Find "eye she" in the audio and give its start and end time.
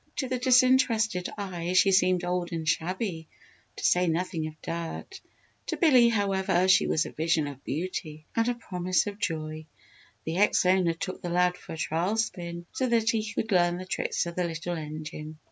1.37-1.91